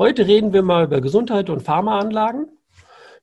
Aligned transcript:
Heute 0.00 0.26
reden 0.26 0.54
wir 0.54 0.62
mal 0.62 0.84
über 0.84 1.02
Gesundheit 1.02 1.50
und 1.50 1.60
Pharmaanlagen 1.60 2.48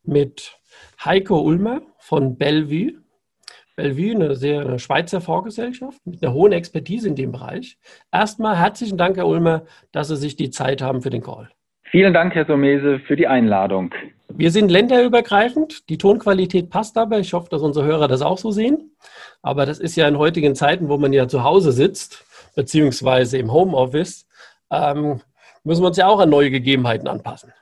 mit 0.03 0.59
Heiko 1.03 1.39
Ulmer 1.39 1.81
von 1.97 2.37
Bellevue. 2.37 3.01
Bellevue, 3.75 4.13
eine 4.13 4.35
sehr 4.35 4.61
eine 4.61 4.77
Schweizer 4.77 5.19
Fondsgesellschaft 5.19 5.99
mit 6.05 6.21
einer 6.21 6.35
hohen 6.35 6.51
Expertise 6.51 7.07
in 7.07 7.15
dem 7.15 7.31
Bereich. 7.31 7.79
Erstmal 8.11 8.57
herzlichen 8.57 8.95
Dank, 8.95 9.17
Herr 9.17 9.25
Ulmer, 9.25 9.63
dass 9.91 10.09
Sie 10.09 10.17
sich 10.17 10.35
die 10.35 10.51
Zeit 10.51 10.83
haben 10.83 11.01
für 11.01 11.09
den 11.09 11.23
Call. 11.23 11.49
Vielen 11.85 12.13
Dank, 12.13 12.35
Herr 12.35 12.45
Somese, 12.45 12.99
für 12.99 13.15
die 13.15 13.25
Einladung. 13.25 13.91
Wir 14.29 14.51
sind 14.51 14.69
länderübergreifend. 14.69 15.89
Die 15.89 15.97
Tonqualität 15.97 16.69
passt 16.69 16.95
aber. 16.99 17.17
Ich 17.17 17.33
hoffe, 17.33 17.49
dass 17.49 17.63
unsere 17.63 17.87
Hörer 17.87 18.07
das 18.07 18.21
auch 18.21 18.37
so 18.37 18.51
sehen. 18.51 18.95
Aber 19.41 19.65
das 19.65 19.79
ist 19.79 19.95
ja 19.95 20.07
in 20.07 20.19
heutigen 20.19 20.53
Zeiten, 20.53 20.89
wo 20.89 20.97
man 20.99 21.11
ja 21.11 21.27
zu 21.27 21.43
Hause 21.43 21.71
sitzt, 21.71 22.23
beziehungsweise 22.55 23.39
im 23.39 23.51
Homeoffice, 23.51 24.27
ähm, 24.69 25.21
müssen 25.63 25.83
wir 25.83 25.87
uns 25.87 25.97
ja 25.97 26.07
auch 26.07 26.19
an 26.19 26.29
neue 26.29 26.51
Gegebenheiten 26.51 27.07
anpassen. 27.07 27.53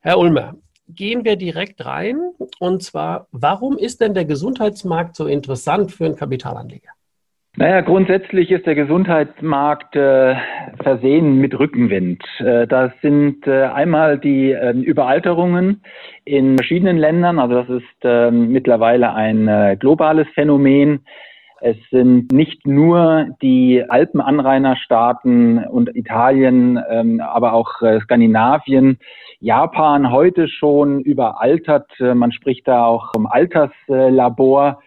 Herr 0.00 0.18
Ulmer, 0.18 0.54
gehen 0.88 1.24
wir 1.24 1.36
direkt 1.36 1.84
rein. 1.84 2.18
Und 2.58 2.82
zwar, 2.82 3.26
warum 3.32 3.78
ist 3.78 4.00
denn 4.00 4.14
der 4.14 4.24
Gesundheitsmarkt 4.24 5.16
so 5.16 5.26
interessant 5.26 5.92
für 5.92 6.04
einen 6.04 6.16
Kapitalanleger? 6.16 6.90
Naja, 7.56 7.82
grundsätzlich 7.82 8.50
ist 8.50 8.66
der 8.66 8.74
Gesundheitsmarkt 8.74 9.94
äh, 9.94 10.34
versehen 10.82 11.36
mit 11.36 11.56
Rückenwind. 11.56 12.20
Äh, 12.40 12.66
das 12.66 12.90
sind 13.00 13.46
äh, 13.46 13.62
einmal 13.66 14.18
die 14.18 14.50
ähm, 14.50 14.82
Überalterungen 14.82 15.80
in 16.24 16.58
verschiedenen 16.58 16.96
Ländern. 16.96 17.38
Also 17.38 17.62
das 17.62 17.68
ist 17.68 17.96
ähm, 18.02 18.50
mittlerweile 18.50 19.14
ein 19.14 19.46
äh, 19.46 19.76
globales 19.78 20.26
Phänomen. 20.34 21.06
Es 21.66 21.78
sind 21.90 22.30
nicht 22.30 22.66
nur 22.66 23.28
die 23.40 23.82
Alpenanrainerstaaten 23.88 25.64
und 25.64 25.96
Italien, 25.96 26.78
ähm, 26.90 27.22
aber 27.22 27.54
auch 27.54 27.80
äh, 27.80 28.00
Skandinavien, 28.00 28.98
Japan 29.40 30.12
heute 30.12 30.46
schon 30.46 31.00
überaltert. 31.00 31.90
Äh, 32.00 32.14
man 32.14 32.32
spricht 32.32 32.68
da 32.68 32.84
auch 32.84 33.12
vom 33.14 33.26
Alterslabor, 33.26 34.82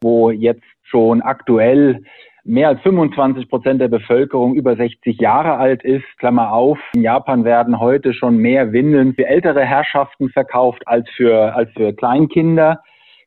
wo 0.00 0.30
jetzt 0.30 0.64
schon 0.84 1.20
aktuell 1.20 2.02
mehr 2.44 2.68
als 2.68 2.80
25 2.80 3.50
Prozent 3.50 3.82
der 3.82 3.88
Bevölkerung 3.88 4.54
über 4.54 4.74
60 4.74 5.20
Jahre 5.20 5.58
alt 5.58 5.84
ist. 5.84 6.06
Klammer 6.16 6.50
auf. 6.54 6.78
In 6.94 7.02
Japan 7.02 7.44
werden 7.44 7.78
heute 7.78 8.14
schon 8.14 8.38
mehr 8.38 8.72
Windeln 8.72 9.14
für 9.14 9.26
ältere 9.26 9.66
Herrschaften 9.66 10.30
verkauft 10.30 10.80
als 10.86 11.06
für, 11.10 11.54
als 11.54 11.70
für 11.72 11.92
Kleinkinder. 11.92 12.80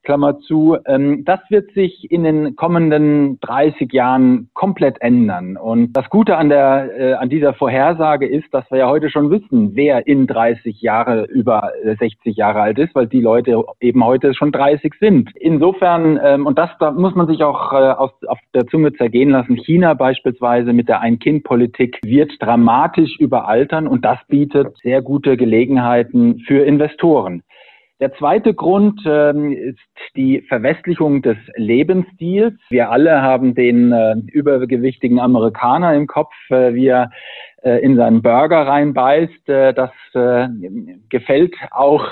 Klammer 0.06 0.40
zu. 0.40 0.78
Ähm, 0.86 1.26
das 1.26 1.40
wird 1.50 1.72
sich 1.74 2.10
in 2.10 2.24
den 2.24 2.56
kommenden 2.56 3.40
30 3.42 3.92
Jahren 3.92 4.50
komplett 4.54 5.02
ändern. 5.02 5.58
Und 5.58 5.94
das 5.94 6.10
Gute 6.10 6.38
an 6.38 6.50
der, 6.50 6.92
äh, 6.98 7.14
an 7.14 7.30
dieser 7.30 7.54
Vorhersage 7.54 8.28
ist, 8.28 8.54
dass 8.54 8.70
wir 8.72 8.80
ja 8.80 8.88
heute 8.88 9.10
schon 9.10 9.30
wissen, 9.30 9.72
wer 9.76 10.08
in 10.08 10.28
30 10.28 10.82
Jahre 10.82 11.26
über 11.26 11.72
60 12.00 12.38
Jahre 12.38 12.62
alt 12.62 12.80
ist, 12.80 12.96
weil 12.96 13.08
die 13.08 13.22
Leute 13.22 13.64
eben 13.82 14.06
heute 14.06 14.34
schon 14.34 14.52
30 14.52 14.94
sind. 15.00 15.32
Insofern, 15.36 16.20
ähm, 16.24 16.46
und 16.46 16.58
das 16.58 16.70
da 16.80 16.92
muss 16.92 17.16
man 17.16 17.28
sich 17.28 17.44
auch 17.44 17.74
äh, 17.74 17.92
auf, 17.92 18.12
auf 18.28 18.40
der 18.54 18.68
Zunge 18.68 18.94
zergehen 18.94 19.30
lassen, 19.30 19.56
China 19.56 19.94
beispielsweise 19.94 20.74
mit 20.74 20.88
der 20.88 21.02
Ein-Kind-Politik 21.02 22.00
wird 22.04 22.32
dramatisch 22.40 23.18
überaltern 23.20 23.88
und 23.88 24.06
das 24.06 24.20
bietet 24.28 24.78
sehr 24.84 25.02
gute 25.02 25.38
Gelegenheiten 25.38 26.40
für 26.46 26.64
Investoren. 26.64 27.42
Der 28.02 28.14
zweite 28.16 28.54
Grund 28.54 29.02
ähm, 29.06 29.54
ist 29.54 29.80
die 30.18 30.42
Verwestlichung 30.50 31.22
des 31.22 31.38
Lebensstils. 31.56 32.54
Wir 32.70 32.92
alle 32.92 33.22
haben 33.22 33.56
den 33.56 33.94
äh, 33.94 34.16
übergewichtigen 34.34 35.20
Amerikaner 35.22 35.94
im 35.94 36.06
Kopf, 36.06 36.34
äh, 36.50 36.74
wie 36.74 36.88
er 36.88 37.12
äh, 37.64 37.78
in 37.80 37.96
seinen 37.96 38.22
Burger 38.22 38.68
reinbeißt. 38.68 39.48
Äh, 39.48 39.74
das 39.74 39.92
äh, 40.14 40.50
gefällt 41.10 41.56
auch 41.72 42.06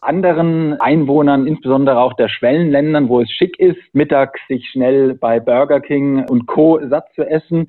anderen 0.00 0.80
Einwohnern, 0.80 1.46
insbesondere 1.46 1.98
auch 2.00 2.14
der 2.14 2.28
Schwellenländern, 2.28 3.08
wo 3.08 3.20
es 3.20 3.30
schick 3.30 3.58
ist, 3.58 3.78
mittags 3.92 4.40
sich 4.48 4.68
schnell 4.70 5.14
bei 5.14 5.40
Burger 5.40 5.80
King 5.80 6.26
und 6.28 6.46
Co. 6.46 6.80
satt 6.88 7.12
zu 7.14 7.22
essen. 7.22 7.68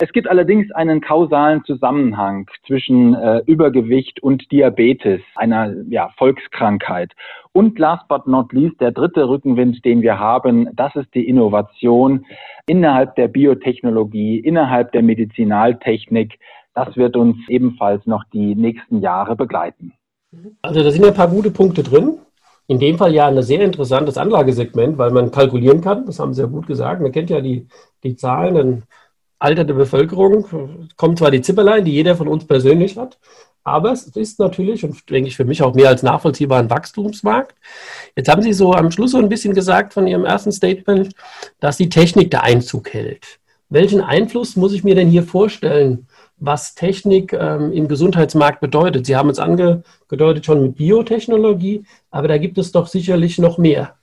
Es 0.00 0.12
gibt 0.12 0.28
allerdings 0.28 0.70
einen 0.72 1.00
kausalen 1.00 1.64
Zusammenhang 1.64 2.48
zwischen 2.66 3.14
äh, 3.14 3.42
Übergewicht 3.46 4.22
und 4.22 4.50
Diabetes, 4.50 5.20
einer 5.36 5.74
ja, 5.88 6.10
Volkskrankheit. 6.16 7.12
Und 7.52 7.78
last 7.78 8.06
but 8.08 8.26
not 8.26 8.52
least, 8.52 8.80
der 8.80 8.92
dritte 8.92 9.28
Rückenwind, 9.28 9.84
den 9.84 10.02
wir 10.02 10.18
haben, 10.18 10.68
das 10.74 10.94
ist 10.96 11.14
die 11.14 11.28
Innovation 11.28 12.24
innerhalb 12.66 13.16
der 13.16 13.28
Biotechnologie, 13.28 14.38
innerhalb 14.38 14.92
der 14.92 15.02
Medizinaltechnik. 15.02 16.38
Das 16.74 16.96
wird 16.96 17.16
uns 17.16 17.36
ebenfalls 17.48 18.06
noch 18.06 18.24
die 18.32 18.54
nächsten 18.54 19.00
Jahre 19.00 19.34
begleiten. 19.34 19.92
Also 20.62 20.82
da 20.82 20.90
sind 20.90 21.02
ja 21.02 21.08
ein 21.08 21.14
paar 21.14 21.28
gute 21.28 21.50
Punkte 21.50 21.82
drin. 21.82 22.18
In 22.66 22.78
dem 22.78 22.98
Fall 22.98 23.14
ja 23.14 23.28
ein 23.28 23.42
sehr 23.42 23.62
interessantes 23.62 24.18
Anlagesegment, 24.18 24.98
weil 24.98 25.10
man 25.10 25.30
kalkulieren 25.30 25.80
kann, 25.80 26.04
das 26.04 26.18
haben 26.18 26.34
Sie 26.34 26.42
ja 26.42 26.46
gut 26.46 26.66
gesagt. 26.66 27.00
Man 27.00 27.12
kennt 27.12 27.30
ja 27.30 27.40
die, 27.40 27.66
die 28.02 28.14
Zahlen, 28.14 28.54
dann 28.54 28.82
alterte 29.38 29.72
Bevölkerung, 29.72 30.84
kommt 30.96 31.18
zwar 31.18 31.30
die 31.30 31.40
Zipperlein, 31.40 31.84
die 31.84 31.92
jeder 31.92 32.16
von 32.16 32.28
uns 32.28 32.46
persönlich 32.46 32.98
hat, 32.98 33.18
aber 33.64 33.92
es 33.92 34.06
ist 34.08 34.38
natürlich, 34.38 34.84
und 34.84 35.08
denke 35.08 35.28
ich 35.28 35.36
für 35.36 35.44
mich 35.44 35.62
auch 35.62 35.74
mehr 35.74 35.88
als 35.88 36.02
nachvollziehbar, 36.02 36.58
ein 36.58 36.70
Wachstumsmarkt. 36.70 37.54
Jetzt 38.16 38.28
haben 38.28 38.42
Sie 38.42 38.52
so 38.52 38.72
am 38.72 38.90
Schluss 38.90 39.12
so 39.12 39.18
ein 39.18 39.28
bisschen 39.28 39.54
gesagt 39.54 39.94
von 39.94 40.06
Ihrem 40.06 40.24
ersten 40.24 40.52
Statement, 40.52 41.12
dass 41.60 41.76
die 41.76 41.88
Technik 41.88 42.30
der 42.30 42.42
Einzug 42.42 42.92
hält. 42.92 43.38
Welchen 43.70 44.00
Einfluss 44.00 44.56
muss 44.56 44.72
ich 44.72 44.84
mir 44.84 44.94
denn 44.94 45.08
hier 45.08 45.22
vorstellen 45.22 46.07
was 46.40 46.74
Technik 46.74 47.32
ähm, 47.32 47.72
im 47.72 47.88
Gesundheitsmarkt 47.88 48.60
bedeutet. 48.60 49.06
Sie 49.06 49.16
haben 49.16 49.30
es 49.30 49.38
angedeutet 49.38 50.44
schon 50.44 50.62
mit 50.62 50.76
Biotechnologie, 50.76 51.84
aber 52.10 52.28
da 52.28 52.38
gibt 52.38 52.58
es 52.58 52.72
doch 52.72 52.86
sicherlich 52.86 53.38
noch 53.38 53.58
mehr. 53.58 53.97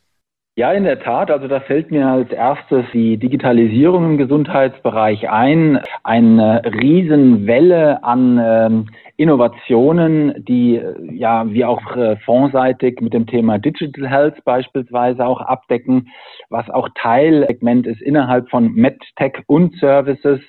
Ja, 0.57 0.71
in 0.71 0.85
der 0.85 1.01
Tat. 1.01 1.29
Also 1.31 1.49
da 1.49 1.59
fällt 1.59 1.91
mir 1.91 2.07
als 2.07 2.31
erstes 2.31 2.85
die 2.93 3.17
Digitalisierung 3.17 4.11
im 4.11 4.17
Gesundheitsbereich 4.17 5.29
ein. 5.29 5.81
Eine 6.05 6.61
Riesenwelle 6.63 8.01
an 8.05 8.39
ähm, 8.41 8.85
Innovationen, 9.17 10.45
die 10.45 10.81
ja 11.11 11.51
wie 11.51 11.65
auch 11.65 11.97
äh, 11.97 12.15
fondseitig 12.23 13.01
mit 13.01 13.13
dem 13.13 13.27
Thema 13.27 13.57
Digital 13.57 14.07
Health 14.07 14.45
beispielsweise 14.45 15.25
auch 15.25 15.41
abdecken, 15.41 16.07
was 16.49 16.69
auch 16.69 16.87
Teilsegment 16.95 17.85
ist 17.85 18.01
innerhalb 18.01 18.49
von 18.49 18.71
MedTech 18.75 19.43
und 19.47 19.75
Services. 19.79 20.39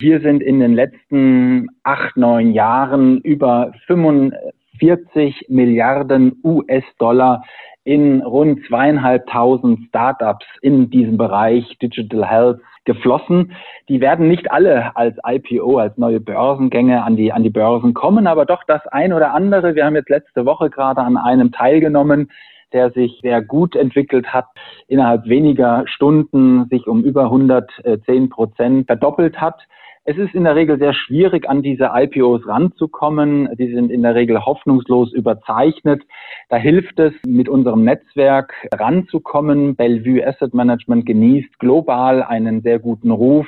Wir 0.00 0.20
sind 0.20 0.42
in 0.42 0.58
den 0.58 0.74
letzten 0.74 1.68
acht, 1.84 2.16
neun 2.16 2.54
Jahren 2.54 3.20
über 3.20 3.70
45 3.86 5.46
Milliarden 5.48 6.40
US-Dollar 6.42 7.44
in 7.84 8.22
rund 8.22 8.64
zweieinhalbtausend 8.66 9.88
Startups 9.88 10.46
in 10.62 10.90
diesem 10.90 11.16
Bereich 11.16 11.78
Digital 11.78 12.26
Health 12.26 12.60
geflossen. 12.84 13.52
Die 13.88 14.00
werden 14.00 14.28
nicht 14.28 14.50
alle 14.50 14.96
als 14.96 15.16
IPO, 15.26 15.78
als 15.78 15.96
neue 15.96 16.20
Börsengänge 16.20 17.02
an 17.02 17.16
die, 17.16 17.32
an 17.32 17.42
die 17.42 17.50
Börsen 17.50 17.94
kommen, 17.94 18.26
aber 18.26 18.46
doch 18.46 18.64
das 18.64 18.86
ein 18.88 19.12
oder 19.12 19.32
andere. 19.32 19.74
Wir 19.74 19.84
haben 19.84 19.96
jetzt 19.96 20.10
letzte 20.10 20.46
Woche 20.46 20.70
gerade 20.70 21.00
an 21.00 21.16
einem 21.16 21.52
teilgenommen, 21.52 22.30
der 22.72 22.90
sich 22.90 23.20
sehr 23.22 23.40
gut 23.40 23.76
entwickelt 23.76 24.32
hat, 24.32 24.46
innerhalb 24.88 25.26
weniger 25.26 25.84
Stunden 25.86 26.66
sich 26.68 26.86
um 26.86 27.04
über 27.04 27.24
110 27.24 28.28
Prozent 28.30 28.86
verdoppelt 28.86 29.40
hat. 29.40 29.60
Es 30.06 30.18
ist 30.18 30.34
in 30.34 30.44
der 30.44 30.54
Regel 30.54 30.78
sehr 30.78 30.92
schwierig, 30.92 31.48
an 31.48 31.62
diese 31.62 31.92
IPOs 31.94 32.46
ranzukommen. 32.46 33.48
Die 33.56 33.72
sind 33.72 33.90
in 33.90 34.02
der 34.02 34.14
Regel 34.14 34.44
hoffnungslos 34.44 35.14
überzeichnet. 35.14 36.02
Da 36.50 36.58
hilft 36.58 36.98
es, 36.98 37.14
mit 37.26 37.48
unserem 37.48 37.84
Netzwerk 37.84 38.52
ranzukommen. 38.74 39.76
Bellevue 39.76 40.26
Asset 40.26 40.52
Management 40.52 41.06
genießt 41.06 41.58
global 41.58 42.22
einen 42.22 42.60
sehr 42.60 42.80
guten 42.80 43.10
Ruf. 43.10 43.46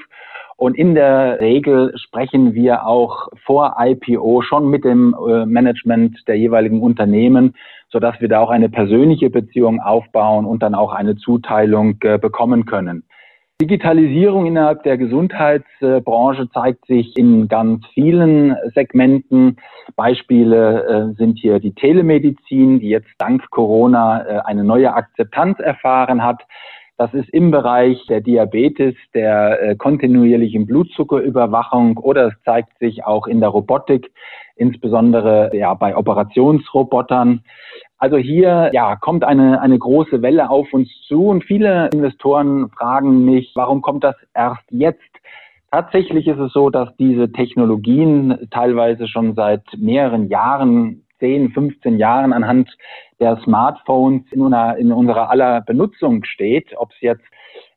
Und 0.56 0.78
in 0.78 0.94
der 0.94 1.42
Regel 1.42 1.92
sprechen 1.98 2.54
wir 2.54 2.86
auch 2.86 3.28
vor 3.44 3.76
IPO 3.78 4.40
schon 4.40 4.70
mit 4.70 4.86
dem 4.86 5.14
äh, 5.28 5.44
Management 5.44 6.26
der 6.26 6.38
jeweiligen 6.38 6.80
Unternehmen, 6.80 7.54
sodass 7.90 8.18
wir 8.22 8.28
da 8.28 8.40
auch 8.40 8.48
eine 8.48 8.70
persönliche 8.70 9.28
Beziehung 9.28 9.80
aufbauen 9.80 10.46
und 10.46 10.62
dann 10.62 10.74
auch 10.74 10.94
eine 10.94 11.16
Zuteilung 11.16 11.98
äh, 12.00 12.16
bekommen 12.16 12.64
können. 12.64 13.04
Digitalisierung 13.62 14.44
innerhalb 14.44 14.82
der 14.82 14.98
Gesundheitsbranche 14.98 16.50
zeigt 16.50 16.84
sich 16.84 17.16
in 17.16 17.48
ganz 17.48 17.86
vielen 17.94 18.54
Segmenten. 18.74 19.56
Beispiele 19.96 20.84
äh, 20.84 21.14
sind 21.16 21.38
hier 21.38 21.58
die 21.58 21.72
Telemedizin, 21.72 22.80
die 22.80 22.90
jetzt 22.90 23.08
dank 23.16 23.48
Corona 23.50 24.26
äh, 24.26 24.40
eine 24.44 24.62
neue 24.62 24.92
Akzeptanz 24.92 25.58
erfahren 25.58 26.22
hat. 26.22 26.42
Das 26.98 27.14
ist 27.14 27.30
im 27.30 27.50
Bereich 27.50 28.04
der 28.08 28.20
Diabetes, 28.20 28.94
der 29.14 29.62
äh, 29.62 29.76
kontinuierlichen 29.76 30.66
Blutzuckerüberwachung 30.66 31.96
oder 31.96 32.28
es 32.28 32.34
zeigt 32.44 32.78
sich 32.78 33.04
auch 33.06 33.26
in 33.26 33.40
der 33.40 33.48
Robotik, 33.48 34.12
insbesondere 34.56 35.50
ja, 35.56 35.72
bei 35.72 35.96
Operationsrobotern. 35.96 37.42
Also 37.98 38.18
hier 38.18 38.70
ja, 38.72 38.96
kommt 38.96 39.24
eine, 39.24 39.60
eine 39.60 39.78
große 39.78 40.20
Welle 40.20 40.50
auf 40.50 40.72
uns 40.72 40.88
zu 41.08 41.28
und 41.28 41.44
viele 41.44 41.88
Investoren 41.92 42.68
fragen 42.70 43.24
mich, 43.24 43.52
warum 43.54 43.80
kommt 43.80 44.04
das 44.04 44.16
erst 44.34 44.64
jetzt? 44.70 45.00
Tatsächlich 45.70 46.26
ist 46.26 46.38
es 46.38 46.52
so, 46.52 46.70
dass 46.70 46.94
diese 46.96 47.32
Technologien 47.32 48.48
teilweise 48.50 49.08
schon 49.08 49.34
seit 49.34 49.62
mehreren 49.76 50.28
Jahren, 50.28 51.04
10, 51.20 51.52
15 51.52 51.98
Jahren 51.98 52.32
anhand 52.32 52.70
der 53.18 53.38
Smartphones 53.42 54.22
in, 54.30 54.42
einer, 54.42 54.76
in 54.76 54.92
unserer 54.92 55.30
aller 55.30 55.62
Benutzung 55.62 56.24
steht, 56.24 56.74
ob 56.76 56.92
es 56.92 57.00
jetzt 57.00 57.24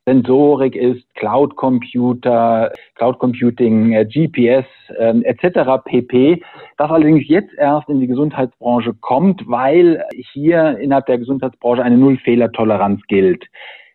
Sensorik 0.10 0.76
ist, 0.76 1.04
Cloud 1.14 1.56
Computer, 1.56 2.72
Cloud 2.96 3.20
Computing, 3.20 3.92
GPS 4.08 4.66
äh, 4.98 5.22
etc. 5.22 5.84
pp. 5.86 6.42
Das 6.78 6.90
allerdings 6.90 7.28
jetzt 7.28 7.54
erst 7.56 7.90
in 7.90 8.00
die 8.00 8.08
Gesundheitsbranche 8.08 8.96
kommt, 9.02 9.44
weil 9.48 10.04
hier 10.34 10.80
innerhalb 10.80 11.06
der 11.06 11.20
Gesundheitsbranche 11.20 11.84
eine 11.84 11.98
Nullfehlertoleranz 11.98 13.02
gilt. 13.08 13.46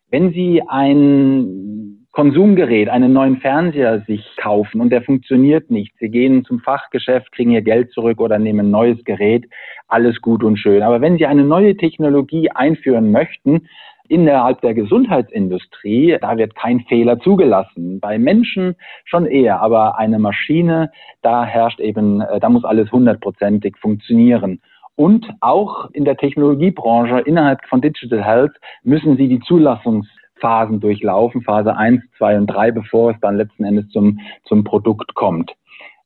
Wenn 0.09 0.31
Sie 0.31 0.61
ein 0.65 2.05
Konsumgerät, 2.13 2.87
einen 2.87 3.11
neuen 3.11 3.41
Fernseher 3.41 3.99
sich 4.07 4.25
kaufen 4.37 4.79
und 4.79 4.91
der 4.91 5.01
funktioniert 5.01 5.69
nicht, 5.69 5.91
Sie 5.99 6.07
gehen 6.07 6.45
zum 6.45 6.61
Fachgeschäft, 6.61 7.29
kriegen 7.33 7.51
Ihr 7.51 7.61
Geld 7.61 7.91
zurück 7.91 8.21
oder 8.21 8.39
nehmen 8.39 8.67
ein 8.67 8.71
neues 8.71 9.03
Gerät, 9.03 9.49
alles 9.89 10.21
gut 10.21 10.45
und 10.45 10.55
schön. 10.55 10.81
Aber 10.81 11.01
wenn 11.01 11.17
Sie 11.17 11.25
eine 11.25 11.43
neue 11.43 11.75
Technologie 11.75 12.49
einführen 12.51 13.11
möchten, 13.11 13.67
Innerhalb 14.07 14.61
der 14.61 14.73
Gesundheitsindustrie, 14.73 16.17
da 16.21 16.37
wird 16.37 16.55
kein 16.55 16.81
Fehler 16.81 17.19
zugelassen. 17.19 17.99
Bei 17.99 18.19
Menschen 18.19 18.75
schon 19.03 19.25
eher, 19.25 19.61
aber 19.61 19.97
eine 19.97 20.19
Maschine, 20.19 20.91
da 21.21 21.43
herrscht 21.43 21.79
eben, 21.79 22.21
äh, 22.21 22.39
da 22.39 22.49
muss 22.49 22.65
alles 22.65 22.91
hundertprozentig 22.91 23.77
funktionieren. 23.77 24.61
Und 24.95 25.27
auch 25.41 25.89
in 25.91 26.05
der 26.05 26.17
Technologiebranche 26.17 27.19
innerhalb 27.21 27.65
von 27.67 27.81
Digital 27.81 28.23
Health 28.23 28.53
müssen 28.83 29.17
Sie 29.17 29.27
die 29.27 29.39
Zulassungsphasen 29.41 30.79
durchlaufen, 30.79 31.41
Phase 31.41 31.75
1, 31.75 32.01
2 32.17 32.37
und 32.37 32.47
3, 32.47 32.71
bevor 32.71 33.11
es 33.11 33.19
dann 33.21 33.37
letzten 33.37 33.65
Endes 33.65 33.89
zum, 33.89 34.19
zum 34.43 34.63
Produkt 34.63 35.13
kommt. 35.15 35.51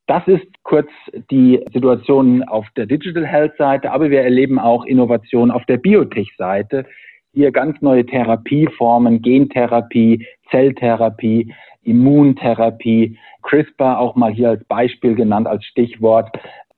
Das 0.07 0.27
ist 0.27 0.47
kurz 0.63 0.89
die 1.29 1.63
Situation 1.71 2.41
auf 2.43 2.65
der 2.75 2.87
Digital 2.87 3.27
Health 3.27 3.55
Seite, 3.57 3.91
aber 3.91 4.09
wir 4.09 4.21
erleben 4.23 4.57
auch 4.57 4.85
Innovationen 4.85 5.51
auf 5.51 5.65
der 5.65 5.77
Biotech 5.77 6.33
Seite, 6.35 6.85
hier 7.33 7.51
ganz 7.51 7.81
neue 7.81 8.05
Therapieformen, 8.05 9.21
Gentherapie, 9.21 10.25
Zelltherapie, 10.49 11.53
Immuntherapie, 11.83 13.17
CRISPR 13.43 13.99
auch 13.99 14.15
mal 14.15 14.31
hier 14.31 14.49
als 14.49 14.63
Beispiel 14.65 15.15
genannt, 15.15 15.47
als 15.47 15.63
Stichwort, 15.65 16.29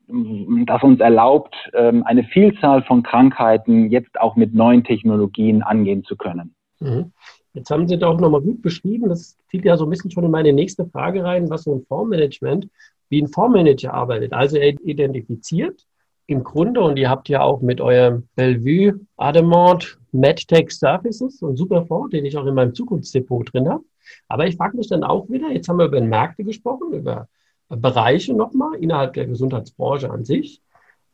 das 0.08 0.84
uns 0.84 1.00
erlaubt, 1.00 1.56
ähm, 1.74 2.04
eine 2.04 2.24
Vielzahl 2.24 2.84
von 2.84 3.02
Krankheiten 3.02 3.90
jetzt 3.90 4.20
auch 4.20 4.36
mit 4.36 4.54
neuen 4.54 4.84
Technologien 4.84 5.64
angehen 5.64 6.04
zu 6.04 6.18
können. 6.18 6.54
Mhm. 6.80 7.12
Jetzt 7.54 7.70
haben 7.70 7.88
Sie 7.88 7.98
doch 7.98 8.20
nochmal 8.20 8.42
gut 8.42 8.62
beschrieben, 8.62 9.10
das 9.10 9.38
zieht 9.50 9.66
ja 9.66 9.76
so 9.76 9.86
ein 9.86 9.90
bisschen 9.90 10.12
schon 10.12 10.24
in 10.24 10.32
meine 10.32 10.54
nächste 10.54 10.86
Frage 10.86 11.24
rein, 11.24 11.50
was 11.50 11.64
so 11.64 11.76
ein 11.76 11.86
Fondsmanagement, 11.86 12.68
wie 13.10 13.22
ein 13.22 13.28
Fondsmanager 13.28 13.94
arbeitet. 13.94 14.32
Also 14.34 14.58
er 14.58 14.70
identifiziert 14.82 15.86
im 16.32 16.44
Grunde, 16.44 16.82
und 16.82 16.98
ihr 16.98 17.10
habt 17.10 17.30
ja 17.30 17.42
auch 17.42 17.62
mit 17.62 17.82
eurem 17.82 18.28
Bellevue 18.36 19.00
Adamant 19.18 19.98
MedTech 20.12 20.72
Services, 20.72 21.42
und 21.42 21.58
super 21.58 21.86
Fonds, 21.86 22.12
den 22.12 22.26
ich 22.26 22.38
auch 22.38 22.46
in 22.46 22.56
meinem 22.56 22.74
Zukunftsdepot 22.74 23.54
drin 23.54 23.70
habe. 23.70 23.84
Aber 24.28 24.48
ich 24.48 24.56
frage 24.56 24.78
mich 24.78 24.90
dann 24.90 25.04
auch 25.04 25.30
wieder, 25.30 25.52
jetzt 25.52 25.70
haben 25.70 25.78
wir 25.78 25.86
über 25.86 26.02
Märkte 26.02 26.44
gesprochen, 26.44 26.94
über 26.94 27.28
Bereiche 27.70 28.34
nochmal 28.34 28.76
innerhalb 28.76 29.14
der 29.14 29.28
Gesundheitsbranche 29.28 30.10
an 30.10 30.26
sich. 30.26 30.62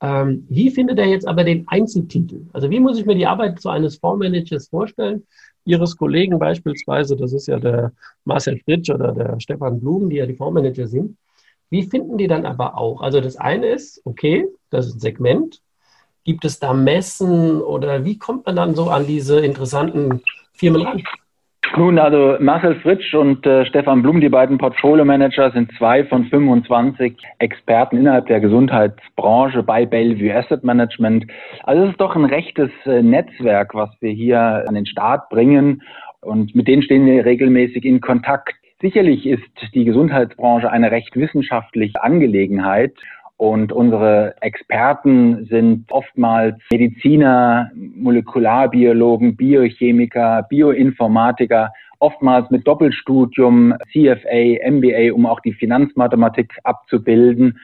Ähm, 0.02 0.46
wie 0.50 0.69
findet 0.69 1.00
er 1.00 1.06
jetzt 1.06 1.28
aber 1.28 1.44
den 1.44 1.68
Einzeltitel? 1.68 2.46
Also 2.54 2.69
wie 2.69 2.80
muss 2.80 3.00
ich 3.00 3.06
mir 3.06 3.16
die 3.16 3.28
Arbeit 3.28 3.60
so 3.60 3.69
eines 3.69 3.98
Fondsmanagers 3.98 4.68
vorstellen? 4.69 5.24
Ihres 5.66 5.98
Kollegen 5.98 6.40
beispielsweise, 6.40 7.16
das 7.16 7.34
ist 7.34 7.48
ja 7.48 7.60
der 7.60 7.92
Marcel 8.24 8.60
Fritsch 8.60 8.90
oder 8.90 9.12
der 9.12 9.40
Stefan 9.40 9.80
Blum, 9.80 10.10
die 10.10 10.18
ja 10.18 10.25
die 10.25 10.36
Fondsmanager 10.36 10.88
sind. 10.88 11.18
Wie 11.69 11.84
finden 11.84 12.18
die 12.18 12.28
dann 12.28 12.46
aber 12.46 12.78
auch? 12.78 13.02
Also 13.02 13.19
das 13.19 13.36
eine 13.36 13.68
ist, 13.68 14.02
okay, 14.06 14.48
das 14.69 14.88
ist 14.88 14.96
ein 14.96 15.00
Segment. 15.00 15.62
Gibt 16.24 16.46
es 16.46 16.60
da 16.60 16.74
Messen 16.74 17.62
oder 17.62 18.04
wie 18.04 18.18
kommt 18.18 18.46
man 18.46 18.56
dann 18.56 18.75
so 18.75 18.90
an 18.90 19.08
diese 19.08 19.40
interessanten 19.40 20.22
Firmen 20.54 20.81
ran? 20.81 21.04
Nun, 21.75 22.00
also 22.00 22.38
Marcel 22.40 22.75
Fritsch 22.75 23.14
und 23.14 23.46
äh, 23.46 23.66
Stefan 23.66 24.02
Blum, 24.02 24.22
die 24.22 24.30
beiden 24.30 24.58
Portfolio-Manager, 24.58 25.52
sind 25.52 25.72
zwei 25.78 26.06
von 26.06 26.25
25 26.25 27.18
Experten 27.40 27.98
innerhalb 27.98 28.28
der 28.28 28.40
Gesundheitsbranche 28.40 29.64
bei 29.64 29.86
Bellevue 29.86 30.34
Asset 30.34 30.64
Management. 30.64 31.28
Also 31.64 31.84
es 31.84 31.92
ist 31.92 32.02
doch 32.02 32.16
ein 32.16 32.25
rechtes 32.25 32.69
äh, 32.86 33.02
Netzwerk, 33.02 33.75
was 33.75 33.90
wir 34.00 34.12
hier 34.12 34.64
an 34.68 34.75
den 34.75 34.86
Start 34.86 35.30
bringen 35.30 35.81
und 36.22 36.56
mit 36.56 36.68
denen 36.68 36.81
stehen 36.81 37.06
wir 37.06 37.25
regelmäßig 37.25 37.86
in 37.86 38.02
Kontakt. 38.02 38.56
Sicherlich 38.81 39.25
ist 39.25 39.44
die 39.74 39.86
Gesundheitsbranche 39.86 40.69
eine 40.69 40.92
recht 40.92 41.16
wissenschaftliche 41.16 42.02
Angelegenheit 42.02 42.94
und 43.38 43.72
unsere 43.72 44.36
Experten 44.42 45.45
sind 45.45 45.92
oftmals 45.92 46.56
Mediziner, 46.72 47.72
Molekularbiologen, 47.75 49.38
Biochemiker, 49.38 50.44
Bioinformatiker, 50.50 51.72
oftmals 52.00 52.50
mit 52.50 52.68
Doppelstudium, 52.68 53.75
CFA, 53.92 54.69
MBA, 54.72 55.13
um 55.13 55.28
auch 55.28 55.39
die 55.42 55.54
Finanzmathematik 55.54 56.57
abzubilden. 56.63 57.60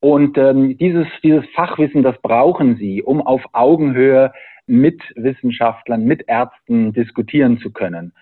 Und 0.00 0.38
ähm, 0.38 0.78
dieses, 0.78 1.08
dieses 1.24 1.44
Fachwissen, 1.54 2.04
das 2.04 2.16
brauchen 2.22 2.76
sie, 2.76 3.02
um 3.02 3.20
auf 3.20 3.42
Augenhöhe 3.52 4.32
mit 4.68 5.02
Wissenschaftlern, 5.16 6.04
mit 6.04 6.28
Ärzten 6.28 6.92
diskutieren 6.92 7.58
zu 7.58 7.72
können. 7.72 8.12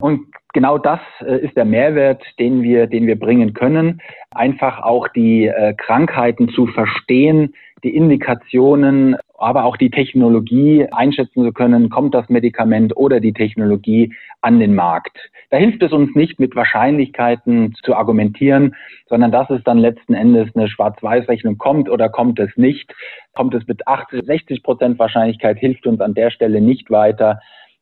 Und 0.00 0.26
genau 0.52 0.78
das 0.78 1.00
äh, 1.20 1.38
ist 1.44 1.56
der 1.56 1.64
Mehrwert, 1.64 2.22
den 2.38 2.62
wir, 2.62 2.86
den 2.86 3.06
wir 3.06 3.18
bringen 3.18 3.54
können. 3.54 4.00
Einfach 4.30 4.82
auch 4.82 5.08
die 5.08 5.46
äh, 5.46 5.74
Krankheiten 5.74 6.48
zu 6.48 6.66
verstehen, 6.66 7.54
die 7.84 7.94
Indikationen, 7.94 9.16
aber 9.38 9.64
auch 9.64 9.76
die 9.76 9.90
Technologie 9.90 10.86
einschätzen 10.90 11.44
zu 11.44 11.52
können, 11.52 11.88
kommt 11.88 12.14
das 12.14 12.28
Medikament 12.28 12.94
oder 12.96 13.20
die 13.20 13.32
Technologie 13.32 14.12
an 14.42 14.58
den 14.58 14.74
Markt. 14.74 15.16
Da 15.50 15.56
hilft 15.56 15.82
es 15.82 15.92
uns 15.92 16.14
nicht, 16.14 16.38
mit 16.38 16.54
Wahrscheinlichkeiten 16.54 17.74
zu 17.82 17.94
argumentieren, 17.94 18.76
sondern 19.08 19.32
das 19.32 19.48
ist 19.50 19.66
dann 19.66 19.78
letzten 19.78 20.14
Endes 20.14 20.54
eine 20.54 20.68
Schwarz-Weiß-Rechnung, 20.68 21.58
kommt 21.58 21.88
oder 21.88 22.08
kommt 22.08 22.38
es 22.38 22.50
nicht. 22.56 22.92
Kommt 23.34 23.54
es 23.54 23.66
mit 23.66 23.86
80, 23.88 24.26
60 24.26 24.62
Prozent 24.62 24.98
Wahrscheinlichkeit, 24.98 25.58
hilft 25.58 25.86
uns 25.86 26.00
an 26.00 26.14
der 26.14 26.30
Stelle 26.30 26.60
nicht 26.60 26.90
weiter. 26.90 27.40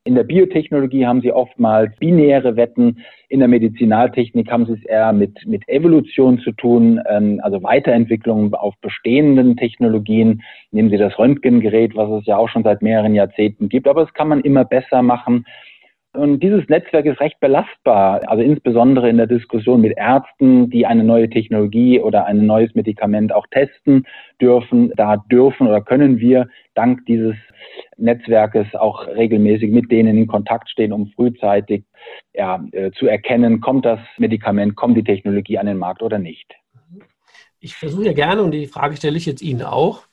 In 0.09 0.15
der 0.15 0.25
Biotechnologie 0.25 1.05
haben 1.05 1.21
sie 1.21 1.33
oftmals 1.33 1.95
binäre 1.99 2.57
Wetten. 2.57 3.05
In 3.29 3.41
der 3.41 3.49
Medizinaltechnik 3.49 4.51
haben 4.51 4.65
sie 4.65 4.73
es 4.73 4.85
eher 4.87 5.13
mit, 5.13 5.47
mit 5.47 5.69
Evolution 5.69 6.39
zu 6.39 6.53
tun, 6.53 6.99
ähm, 7.11 7.41
also 7.43 7.63
Weiterentwicklung 7.63 8.55
auf 8.55 8.75
bestehenden 8.81 9.59
Technologien. 9.59 10.41
Nehmen 10.71 10.89
Sie 10.89 10.97
das 10.97 11.19
Röntgengerät, 11.19 11.95
was 11.95 12.09
es 12.23 12.27
ja 12.27 12.39
auch 12.39 12.49
schon 12.49 12.63
seit 12.63 12.81
mehreren 12.81 13.15
Jahrzehnten 13.15 13.69
gibt. 13.69 13.87
Aber 13.87 14.03
es 14.03 14.15
kann 14.15 14.29
man 14.29 14.41
immer 14.41 14.65
besser 14.65 15.03
machen. 15.03 15.45
Und 16.15 16.43
dieses 16.43 16.67
Netzwerk 16.69 17.05
ist 17.05 17.21
recht 17.21 17.39
belastbar, 17.39 18.23
also 18.29 18.43
insbesondere 18.43 19.11
in 19.11 19.19
der 19.19 19.27
Diskussion 19.27 19.83
mit 19.83 19.97
Ärzten, 19.97 20.71
die 20.71 20.87
eine 20.87 21.05
neue 21.05 21.29
Technologie 21.29 22.01
oder 22.01 22.25
ein 22.25 22.47
neues 22.47 22.75
Medikament 22.75 23.33
auch 23.33 23.47
testen 23.51 24.07
dürfen. 24.41 24.91
Da 24.97 25.19
dürfen 25.31 25.67
oder 25.67 25.83
können 25.83 26.19
wir 26.19 26.49
dank 26.75 27.05
dieses 27.07 27.37
Netzwerkes 27.99 28.75
auch 28.75 29.07
regelmäßig 29.07 29.71
mit 29.71 29.93
denen 29.93 30.17
in 30.17 30.27
Kontakt 30.27 30.71
stehen, 30.71 30.93
um 30.93 31.09
frühzeitig 31.09 31.85
ja, 32.33 32.65
äh, 32.73 32.91
zu 32.93 33.07
erkennen, 33.07 33.61
kommt 33.61 33.85
das 33.85 34.01
Medikament, 34.17 34.77
kommt 34.77 34.97
die 34.97 35.05
Technologie 35.05 35.59
an 35.59 35.67
den 35.67 35.77
Markt 35.77 36.03
oder 36.03 36.19
nicht. 36.19 36.55
Ich 37.61 37.75
versuche 37.75 38.07
ja 38.07 38.13
gerne, 38.13 38.43
und 38.43 38.53
die 38.53 38.67
Frage 38.67 38.97
stelle 38.97 39.17
ich 39.17 39.27
jetzt 39.27 39.43
Ihnen 39.43 39.63
auch, 39.63 40.08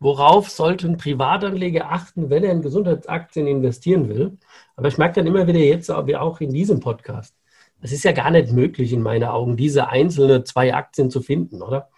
worauf 0.00 0.50
sollten 0.50 0.96
Privatanleger 0.96 1.90
achten, 1.92 2.30
wenn 2.30 2.42
er 2.42 2.52
in 2.52 2.62
Gesundheitsaktien 2.62 3.46
investieren 3.46 4.08
will? 4.08 4.38
Aber 4.76 4.88
ich 4.88 4.98
merke 4.98 5.16
dann 5.16 5.26
immer 5.26 5.46
wieder 5.46 5.58
jetzt, 5.60 5.90
auch 5.90 6.40
in 6.40 6.52
diesem 6.52 6.80
Podcast, 6.80 7.34
es 7.82 7.92
ist 7.92 8.04
ja 8.04 8.12
gar 8.12 8.30
nicht 8.30 8.52
möglich 8.52 8.92
in 8.92 9.02
meinen 9.02 9.24
Augen, 9.24 9.56
diese 9.56 9.88
einzelnen 9.88 10.44
zwei 10.44 10.74
Aktien 10.74 11.10
zu 11.10 11.20
finden, 11.20 11.62
oder? 11.62 11.88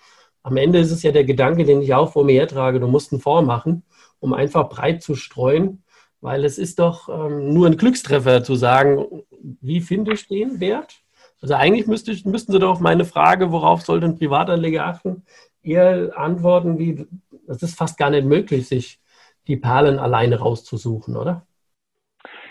Am 0.44 0.56
Ende 0.56 0.80
ist 0.80 0.90
es 0.90 1.02
ja 1.02 1.12
der 1.12 1.24
Gedanke, 1.24 1.64
den 1.64 1.82
ich 1.82 1.94
auch 1.94 2.12
vor 2.12 2.24
mir 2.24 2.34
hertrage, 2.34 2.80
du 2.80 2.88
musst 2.88 3.12
einen 3.12 3.20
Fonds 3.20 3.46
machen, 3.46 3.84
um 4.20 4.32
einfach 4.34 4.68
breit 4.68 5.02
zu 5.02 5.14
streuen, 5.14 5.82
Weil 6.22 6.44
es 6.44 6.56
ist 6.56 6.78
doch 6.78 7.08
ähm, 7.08 7.52
nur 7.52 7.66
ein 7.66 7.76
Glückstreffer 7.76 8.44
zu 8.44 8.54
sagen, 8.54 9.24
wie 9.60 9.80
finde 9.80 10.14
ich 10.14 10.28
den 10.28 10.60
Wert? 10.60 11.02
Also 11.42 11.54
eigentlich 11.54 11.88
müsste 11.88 12.12
ich, 12.12 12.24
müssten 12.24 12.52
Sie 12.52 12.60
doch 12.60 12.78
meine 12.78 13.04
Frage, 13.04 13.50
worauf 13.50 13.82
sollte 13.82 14.06
ein 14.06 14.16
Privatanleger 14.16 14.86
achten, 14.86 15.24
eher 15.64 16.16
antworten, 16.16 16.78
wie, 16.78 17.06
es 17.52 17.62
ist 17.62 17.78
fast 17.78 17.98
gar 17.98 18.10
nicht 18.10 18.26
möglich, 18.26 18.68
sich 18.68 19.00
die 19.46 19.56
Perlen 19.56 19.98
alleine 19.98 20.38
rauszusuchen, 20.38 21.16
oder? 21.16 21.46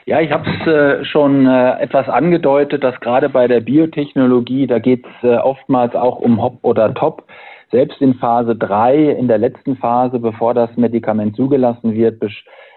Ja, 0.06 0.20
ich 0.20 0.32
habe 0.32 0.50
es 0.50 0.68
äh, 0.68 1.06
schon 1.06 1.46
äh, 1.46 1.80
etwas 1.80 2.10
angedeutet, 2.10 2.84
dass 2.84 3.00
gerade 3.02 3.30
bei 3.30 3.48
der 3.48 3.62
Biotechnologie, 3.62 4.66
da 4.66 4.80
geht 4.80 5.06
es 5.06 5.30
äh, 5.30 5.38
oftmals 5.38 5.96
auch 5.96 6.20
um 6.20 6.42
Hop 6.42 6.60
oder 6.64 6.94
Top. 6.94 7.28
Selbst 7.72 8.02
in 8.02 8.16
Phase 8.16 8.56
3, 8.56 9.12
in 9.12 9.28
der 9.28 9.38
letzten 9.38 9.78
Phase, 9.78 10.20
bevor 10.20 10.54
das 10.54 10.76
Medikament 10.76 11.36
zugelassen 11.36 11.94
wird, 11.94 12.22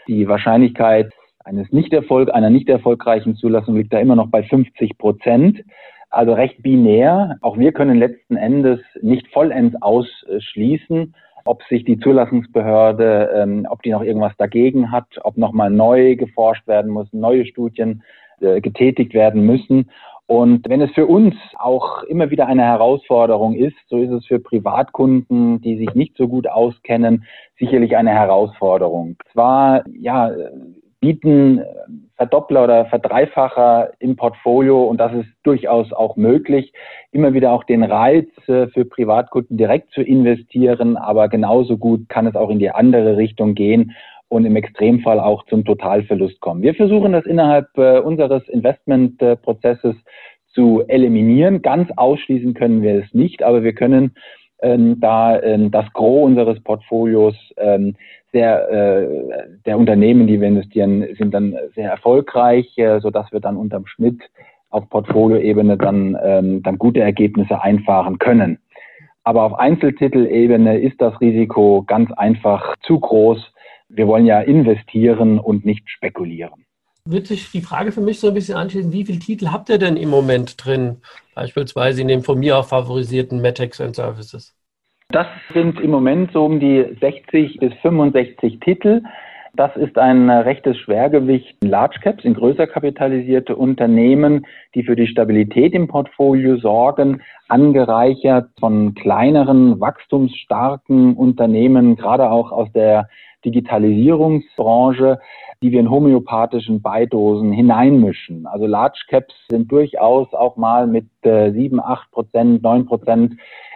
die 0.06 0.28
Wahrscheinlichkeit 0.28 1.12
eines 1.44 1.70
Nichterfolg, 1.72 2.32
einer 2.32 2.50
nicht 2.50 2.68
erfolgreichen 2.68 3.36
Zulassung 3.36 3.76
liegt 3.76 3.92
da 3.92 3.98
immer 3.98 4.16
noch 4.16 4.28
bei 4.28 4.42
50 4.42 4.96
Prozent. 4.98 5.64
Also 6.10 6.32
recht 6.32 6.62
binär. 6.62 7.36
Auch 7.40 7.58
wir 7.58 7.72
können 7.72 7.98
letzten 7.98 8.36
Endes 8.36 8.80
nicht 9.02 9.26
vollends 9.32 9.76
ausschließen, 9.82 11.14
ob 11.44 11.62
sich 11.64 11.84
die 11.84 11.98
Zulassungsbehörde, 11.98 13.30
ähm, 13.36 13.66
ob 13.68 13.82
die 13.82 13.90
noch 13.90 14.02
irgendwas 14.02 14.36
dagegen 14.38 14.90
hat, 14.90 15.06
ob 15.22 15.36
nochmal 15.36 15.70
neu 15.70 16.16
geforscht 16.16 16.66
werden 16.66 16.90
muss, 16.90 17.12
neue 17.12 17.46
Studien 17.46 18.02
äh, 18.40 18.60
getätigt 18.60 19.14
werden 19.14 19.44
müssen. 19.44 19.90
Und 20.26 20.68
wenn 20.68 20.80
es 20.80 20.90
für 20.92 21.06
uns 21.06 21.34
auch 21.58 22.02
immer 22.04 22.30
wieder 22.30 22.46
eine 22.46 22.62
Herausforderung 22.62 23.54
ist, 23.54 23.76
so 23.88 23.98
ist 23.98 24.10
es 24.10 24.24
für 24.26 24.38
Privatkunden, 24.38 25.60
die 25.60 25.76
sich 25.76 25.94
nicht 25.94 26.16
so 26.16 26.28
gut 26.28 26.48
auskennen, 26.48 27.24
sicherlich 27.58 27.94
eine 27.94 28.10
Herausforderung. 28.10 29.16
Zwar, 29.32 29.84
ja, 29.92 30.30
bieten 31.00 31.62
Verdoppler 32.16 32.64
oder 32.64 32.86
Verdreifacher 32.86 33.92
im 33.98 34.16
Portfolio 34.16 34.84
und 34.84 34.98
das 34.98 35.12
ist 35.12 35.28
durchaus 35.42 35.92
auch 35.92 36.16
möglich. 36.16 36.72
Immer 37.10 37.34
wieder 37.34 37.52
auch 37.52 37.64
den 37.64 37.82
Reiz 37.82 38.28
äh, 38.46 38.68
für 38.68 38.84
Privatkunden 38.84 39.56
direkt 39.56 39.90
zu 39.92 40.02
investieren, 40.02 40.96
aber 40.96 41.28
genauso 41.28 41.76
gut 41.76 42.08
kann 42.08 42.26
es 42.26 42.36
auch 42.36 42.50
in 42.50 42.60
die 42.60 42.70
andere 42.70 43.16
Richtung 43.16 43.54
gehen 43.54 43.92
und 44.28 44.44
im 44.44 44.56
Extremfall 44.56 45.20
auch 45.20 45.44
zum 45.46 45.64
Totalverlust 45.64 46.40
kommen. 46.40 46.62
Wir 46.62 46.74
versuchen 46.74 47.12
das 47.12 47.26
innerhalb 47.26 47.66
äh, 47.76 47.98
unseres 47.98 48.48
Investmentprozesses 48.48 49.96
zu 50.54 50.84
eliminieren. 50.86 51.62
Ganz 51.62 51.90
ausschließen 51.96 52.54
können 52.54 52.82
wir 52.82 53.04
es 53.04 53.12
nicht, 53.12 53.42
aber 53.42 53.64
wir 53.64 53.74
können 53.74 54.14
ähm, 54.60 55.00
da 55.00 55.40
ähm, 55.42 55.70
das 55.70 55.86
Gros 55.92 56.26
unseres 56.26 56.62
Portfolios 56.62 57.34
ähm, 57.56 57.96
sehr, 58.32 58.68
äh, 58.70 59.08
der 59.64 59.78
Unternehmen, 59.78 60.26
die 60.26 60.40
wir 60.40 60.48
investieren, 60.48 61.06
sind 61.16 61.32
dann 61.32 61.56
sehr 61.74 61.90
erfolgreich, 61.90 62.76
äh, 62.76 63.00
sodass 63.00 63.30
wir 63.32 63.40
dann 63.40 63.56
unterm 63.56 63.86
Schnitt 63.86 64.20
auf 64.70 64.88
Portfolioebene 64.90 65.76
dann, 65.76 66.18
ähm, 66.22 66.62
dann 66.62 66.78
gute 66.78 67.00
Ergebnisse 67.00 67.62
einfahren 67.62 68.18
können. 68.18 68.58
Aber 69.22 69.44
auf 69.44 69.54
Einzeltitelebene 69.54 70.78
ist 70.78 71.00
das 71.00 71.18
Risiko 71.20 71.84
ganz 71.86 72.10
einfach 72.12 72.76
zu 72.82 72.98
groß. 72.98 73.38
Wir 73.88 74.06
wollen 74.06 74.26
ja 74.26 74.40
investieren 74.40 75.38
und 75.38 75.64
nicht 75.64 75.88
spekulieren. 75.88 76.66
Wird 77.06 77.26
sich 77.26 77.50
die 77.50 77.60
Frage 77.60 77.92
für 77.92 78.00
mich 78.00 78.18
so 78.18 78.28
ein 78.28 78.34
bisschen 78.34 78.56
anschließen, 78.56 78.92
wie 78.92 79.04
viele 79.04 79.18
Titel 79.18 79.48
habt 79.48 79.68
ihr 79.68 79.78
denn 79.78 79.96
im 79.96 80.08
Moment 80.08 80.64
drin? 80.64 80.96
Beispielsweise 81.34 82.02
in 82.02 82.08
den 82.08 82.22
von 82.22 82.38
mir 82.38 82.58
auch 82.58 82.66
favorisierten 82.66 83.40
Metex 83.40 83.80
and 83.80 83.96
Services. 83.96 84.54
Das 85.10 85.26
sind 85.52 85.80
im 85.80 85.90
Moment 85.90 86.32
so 86.32 86.44
um 86.44 86.60
die 86.60 86.96
60 87.00 87.58
bis 87.58 87.72
65 87.82 88.60
Titel. 88.60 89.02
Das 89.56 89.76
ist 89.76 89.96
ein 89.98 90.28
rechtes 90.28 90.76
Schwergewicht 90.78 91.56
in 91.62 91.68
Large 91.70 92.00
Caps, 92.02 92.24
in 92.24 92.34
größer 92.34 92.66
kapitalisierte 92.66 93.54
Unternehmen, 93.54 94.46
die 94.74 94.82
für 94.82 94.96
die 94.96 95.06
Stabilität 95.06 95.74
im 95.74 95.86
Portfolio 95.86 96.56
sorgen, 96.56 97.22
angereichert 97.48 98.48
von 98.58 98.94
kleineren, 98.94 99.78
wachstumsstarken 99.78 101.14
Unternehmen, 101.14 101.94
gerade 101.94 102.30
auch 102.30 102.50
aus 102.50 102.72
der 102.72 103.08
Digitalisierungsbranche, 103.44 105.20
die 105.62 105.72
wir 105.72 105.80
in 105.80 105.90
homöopathischen 105.90 106.82
Beidosen 106.82 107.52
hineinmischen. 107.52 108.46
Also 108.46 108.66
Large 108.66 109.04
Caps 109.08 109.34
sind 109.48 109.70
durchaus 109.70 110.32
auch 110.34 110.56
mal 110.56 110.86
mit 110.86 111.06
äh, 111.22 111.52
7, 111.52 111.80
8 111.80 112.10
Prozent, 112.10 112.62
9 112.62 112.86
Prozent 112.86 113.34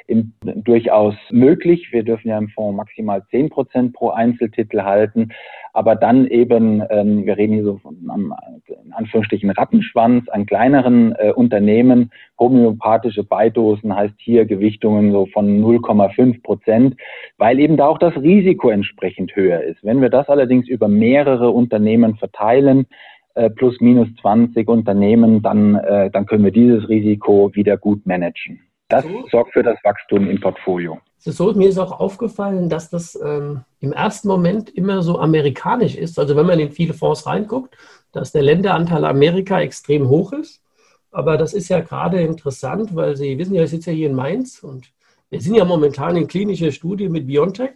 im, 0.09 0.33
durchaus 0.43 1.15
möglich. 1.31 1.89
Wir 1.93 2.03
dürfen 2.03 2.29
ja 2.29 2.39
im 2.39 2.49
Fonds 2.49 2.77
maximal 2.77 3.23
10 3.31 3.51
Prozent 3.51 3.93
pro 3.93 4.09
Einzeltitel 4.11 4.83
halten. 4.83 5.29
Aber 5.75 5.95
dann 5.95 6.27
eben, 6.27 6.83
ähm, 6.91 7.25
wir 7.25 7.37
reden 7.37 7.55
hier 7.55 7.65
so 7.65 7.77
von 7.77 7.97
einem, 8.11 8.35
in 8.67 8.93
Anführungsstrichen 8.93 9.51
Rattenschwanz 9.51 10.29
an 10.31 10.47
kleineren 10.47 11.15
äh, 11.19 11.31
Unternehmen. 11.31 12.11
Homöopathische 12.39 13.23
Beidosen 13.23 13.95
heißt 13.95 14.15
hier 14.19 14.47
Gewichtungen 14.47 15.13
so 15.13 15.27
von 15.27 15.63
0,5 15.63 16.43
Prozent, 16.43 16.97
weil 17.37 17.61
eben 17.61 17.77
da 17.77 17.87
auch 17.87 17.99
das 17.99 18.17
Risiko 18.17 18.71
entsprechend 18.71 19.37
höher 19.37 19.63
ist. 19.63 19.85
Wenn 19.85 20.01
wir 20.01 20.09
das 20.09 20.29
allerdings 20.29 20.69
über 20.69 20.89
mehrere 20.89 21.51
Unternehmen 21.51 22.17
verteilen, 22.17 22.87
äh, 23.35 23.51
plus 23.51 23.81
minus 23.81 24.09
20 24.23 24.67
Unternehmen, 24.69 25.43
dann, 25.43 25.77
äh, 25.77 26.11
dann 26.11 26.27
können 26.27 26.45
wir 26.45 26.51
dieses 26.51 26.89
Risiko 26.89 27.55
wieder 27.55 27.77
gut 27.77 28.05
managen. 28.05 28.68
Das 28.89 29.05
so. 29.05 29.27
sorgt 29.31 29.53
für 29.53 29.63
das 29.63 29.79
Wachstum 29.85 30.29
im 30.29 30.41
Portfolio. 30.41 30.99
So, 31.19 31.53
mir 31.53 31.69
ist 31.69 31.79
auch 31.79 32.01
aufgefallen, 32.01 32.69
dass 32.69 32.89
das 32.89 33.19
ähm, 33.23 33.65
im 33.81 33.93
ersten 33.93 34.29
Moment 34.29 34.71
immer 34.71 35.03
so 35.03 35.19
amerikanisch 35.19 35.95
ist. 35.95 36.19
Also 36.19 36.37
wenn 36.37 36.47
man 36.47 36.59
in 36.59 36.71
viele 36.71 36.95
Fonds 36.95 37.27
reinguckt, 37.27 37.77
dass 38.13 38.33
der 38.33 38.43
Länderanteil 38.43 39.05
Amerika 39.05 39.61
extrem 39.61 40.09
hoch 40.09 40.33
ist. 40.33 40.63
Aber 41.11 41.37
das 41.37 41.53
ist 41.53 41.69
ja 41.69 41.81
gerade 41.81 42.21
interessant, 42.23 42.95
weil 42.95 43.17
Sie 43.17 43.37
wissen 43.39 43.55
ja, 43.55 43.65
ich 43.65 43.71
sitze 43.71 43.91
ja 43.91 43.97
hier 43.97 44.09
in 44.09 44.15
Mainz 44.15 44.63
und 44.63 44.91
wir 45.31 45.41
sind 45.41 45.55
ja 45.55 45.65
momentan 45.65 46.17
in 46.17 46.27
klinischer 46.27 46.73
Studie 46.73 47.09
mit 47.09 47.27
Biontech. 47.27 47.73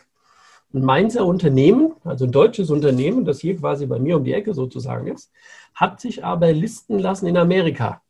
Ein 0.73 0.85
Mainzer 0.85 1.27
Unternehmen, 1.27 1.93
also 2.05 2.25
ein 2.25 2.33
deutsches 2.33 2.71
Unternehmen, 2.71 3.27
das 3.27 3.41
hier 3.41 3.59
quasi 3.59 3.85
bei 3.85 3.99
mir 3.99 4.17
um 4.17 4.25
die 4.25 4.33
Ecke 4.33 4.55
sozusagen 4.55 5.07
ist, 5.09 5.31
hat 5.75 6.01
sich 6.01 6.25
aber 6.25 6.53
listen 6.53 6.99
lassen 6.99 7.27
in 7.27 7.37
Amerika, 7.37 8.01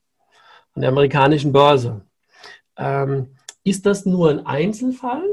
an 0.75 0.83
der 0.83 0.91
amerikanischen 0.91 1.53
Börse. 1.53 2.03
Ähm, 2.77 3.37
ist 3.65 3.87
das 3.87 4.07
nur 4.07 4.31
ein 4.31 4.47
Einzelfall 4.47 5.25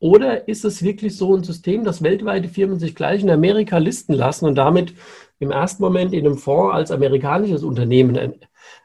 oder 0.00 0.46
ist 0.46 0.64
es 0.64 0.82
wirklich 0.82 1.16
so 1.16 1.34
ein 1.34 1.42
System, 1.42 1.84
dass 1.84 2.02
weltweite 2.02 2.48
Firmen 2.48 2.78
sich 2.78 2.94
gleich 2.94 3.22
in 3.22 3.30
Amerika 3.30 3.78
listen 3.78 4.12
lassen 4.12 4.46
und 4.46 4.54
damit 4.54 4.94
im 5.40 5.50
ersten 5.50 5.82
Moment 5.82 6.12
in 6.12 6.26
einem 6.26 6.38
Fonds 6.38 6.74
als 6.74 6.90
amerikanisches 6.90 7.64
Unternehmen 7.64 8.40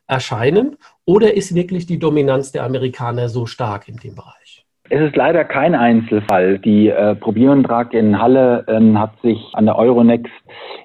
erscheinen? 0.08 0.78
Oder 1.06 1.36
ist 1.36 1.54
wirklich 1.54 1.86
die 1.86 2.00
Dominanz 2.00 2.52
der 2.52 2.64
Amerikaner 2.64 3.30
so 3.30 3.46
stark 3.46 3.88
in 3.88 3.98
dem 3.98 4.16
Bereich? 4.16 4.63
Es 4.96 5.02
ist 5.02 5.16
leider 5.16 5.44
kein 5.44 5.74
Einzelfall. 5.74 6.60
Die 6.60 6.88
äh, 6.90 7.16
Probierentrag 7.16 7.96
in 7.96 8.22
Halle 8.22 8.64
ähm, 8.68 9.00
hat 9.00 9.20
sich 9.24 9.40
an 9.54 9.66
der 9.66 9.76
Euronext 9.76 10.32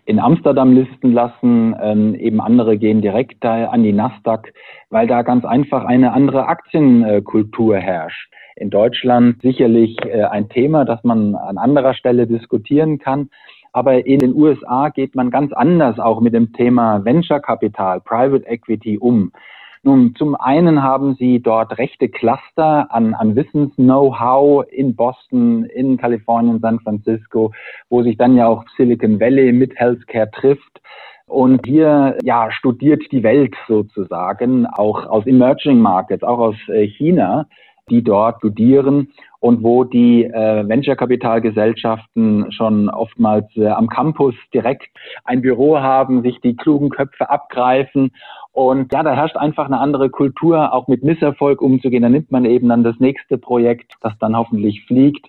in 0.06 0.18
Amsterdam 0.18 0.72
listen 0.72 1.12
lassen. 1.12 1.76
Ähm, 1.78 2.14
eben 2.14 2.40
andere 2.40 2.78
gehen 2.78 3.02
direkt 3.02 3.44
da 3.44 3.66
an 3.66 3.82
die 3.82 3.92
Nasdaq, 3.92 4.54
weil 4.88 5.06
da 5.06 5.20
ganz 5.20 5.44
einfach 5.44 5.84
eine 5.84 6.14
andere 6.14 6.46
Aktienkultur 6.46 7.76
herrscht. 7.76 8.32
In 8.56 8.70
Deutschland 8.70 9.42
sicherlich 9.42 9.98
äh, 10.06 10.22
ein 10.22 10.48
Thema, 10.48 10.86
das 10.86 11.04
man 11.04 11.34
an 11.34 11.58
anderer 11.58 11.92
Stelle 11.92 12.26
diskutieren 12.26 12.98
kann. 12.98 13.28
Aber 13.74 14.06
in 14.06 14.20
den 14.20 14.34
USA 14.34 14.88
geht 14.88 15.14
man 15.16 15.30
ganz 15.30 15.52
anders 15.52 15.98
auch 15.98 16.22
mit 16.22 16.32
dem 16.32 16.54
Thema 16.54 17.04
Venture 17.04 17.40
Capital, 17.40 18.00
Private 18.00 18.46
Equity 18.46 18.96
um. 18.96 19.32
Nun, 19.82 20.14
zum 20.16 20.34
einen 20.34 20.82
haben 20.82 21.14
sie 21.14 21.40
dort 21.40 21.78
rechte 21.78 22.08
Cluster 22.08 22.88
an, 22.90 23.14
an 23.14 23.36
Wissens-Know-how 23.36 24.64
in 24.70 24.96
Boston, 24.96 25.64
in 25.64 25.96
Kalifornien, 25.96 26.60
San 26.60 26.80
Francisco, 26.80 27.52
wo 27.88 28.02
sich 28.02 28.16
dann 28.16 28.36
ja 28.36 28.48
auch 28.48 28.64
Silicon 28.76 29.20
Valley 29.20 29.52
mit 29.52 29.74
Healthcare 29.76 30.30
trifft. 30.30 30.80
Und 31.26 31.66
hier 31.66 32.16
ja, 32.22 32.50
studiert 32.50 33.02
die 33.12 33.22
Welt 33.22 33.54
sozusagen, 33.66 34.66
auch 34.66 35.04
aus 35.06 35.26
Emerging 35.26 35.78
Markets, 35.78 36.22
auch 36.22 36.38
aus 36.38 36.56
äh, 36.68 36.86
China, 36.86 37.46
die 37.90 38.02
dort 38.02 38.38
studieren 38.38 39.08
und 39.40 39.62
wo 39.62 39.84
die 39.84 40.24
äh, 40.24 40.68
Venture-Kapitalgesellschaften 40.68 42.50
schon 42.50 42.88
oftmals 42.88 43.46
äh, 43.56 43.68
am 43.68 43.88
Campus 43.88 44.34
direkt 44.52 44.88
ein 45.24 45.42
Büro 45.42 45.78
haben, 45.78 46.22
sich 46.22 46.40
die 46.40 46.56
klugen 46.56 46.90
Köpfe 46.90 47.30
abgreifen 47.30 48.10
und 48.52 48.92
ja, 48.92 49.02
da 49.02 49.12
herrscht 49.12 49.36
einfach 49.36 49.66
eine 49.66 49.78
andere 49.78 50.10
Kultur, 50.10 50.72
auch 50.72 50.88
mit 50.88 51.04
Misserfolg 51.04 51.62
umzugehen. 51.62 52.02
Da 52.02 52.08
nimmt 52.08 52.32
man 52.32 52.44
eben 52.44 52.68
dann 52.68 52.82
das 52.82 52.98
nächste 52.98 53.38
Projekt, 53.38 53.92
das 54.00 54.12
dann 54.18 54.36
hoffentlich 54.36 54.84
fliegt. 54.86 55.26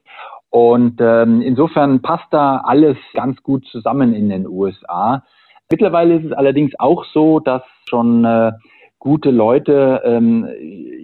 Und 0.49 0.99
ähm, 0.99 1.41
insofern 1.41 2.01
passt 2.01 2.25
da 2.31 2.61
alles 2.63 2.97
ganz 3.13 3.41
gut 3.43 3.65
zusammen 3.67 4.13
in 4.13 4.29
den 4.29 4.47
USA. 4.47 5.23
Mittlerweile 5.69 6.15
ist 6.15 6.25
es 6.25 6.31
allerdings 6.31 6.73
auch 6.79 7.05
so, 7.13 7.39
dass 7.39 7.61
schon 7.88 8.25
äh, 8.25 8.51
gute 8.97 9.29
Leute, 9.29 10.01
ähm, 10.03 10.47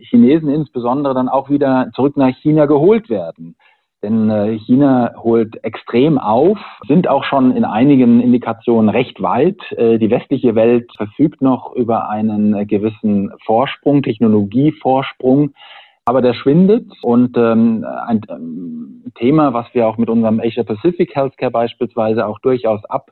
Chinesen 0.10 0.50
insbesondere, 0.50 1.14
dann 1.14 1.30
auch 1.30 1.50
wieder 1.50 1.92
zurück 1.94 2.18
nach 2.18 2.36
China 2.42 2.66
geholt 2.66 3.10
werden. 3.10 3.56
Denn 4.06 4.30
äh, 4.30 4.60
China 4.60 5.16
holt 5.18 5.64
extrem 5.64 6.20
auf, 6.20 6.60
sind 6.88 7.08
auch 7.08 7.24
schon 7.24 7.58
in 7.58 7.66
einigen 7.66 8.22
Indikationen 8.22 8.88
recht 8.88 9.20
weit. 9.20 9.60
Äh, 9.72 9.98
die 9.98 10.12
westliche 10.12 10.54
Welt 10.54 10.92
verfügt 10.96 11.42
noch 11.42 11.74
über 11.74 12.08
einen 12.08 12.68
gewissen 12.68 13.32
Vorsprung, 13.48 14.04
Technologievorsprung. 14.04 15.56
Aber 16.06 16.22
der 16.22 16.36
schwindet 16.36 16.86
und 17.02 17.36
ähm, 17.36 17.84
ein 18.06 18.22
ähm, 18.30 19.12
Thema, 19.16 19.54
was 19.54 19.66
wir 19.74 19.88
auch 19.88 19.98
mit 19.98 20.08
unserem 20.08 20.40
Asia 20.40 20.62
Pacific 20.62 21.16
Healthcare 21.16 21.50
beispielsweise 21.50 22.28
auch 22.28 22.38
durchaus 22.38 22.86
ab 22.86 23.10